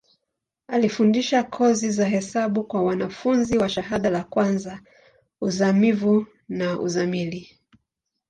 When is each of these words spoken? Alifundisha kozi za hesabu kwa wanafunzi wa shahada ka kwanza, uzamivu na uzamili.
Alifundisha 0.67 1.43
kozi 1.43 1.91
za 1.91 2.05
hesabu 2.05 2.63
kwa 2.63 2.83
wanafunzi 2.83 3.57
wa 3.57 3.69
shahada 3.69 4.11
ka 4.11 4.23
kwanza, 4.23 4.81
uzamivu 5.41 6.27
na 6.49 6.79
uzamili. 6.79 7.59